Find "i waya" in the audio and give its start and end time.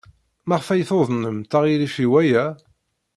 2.03-2.45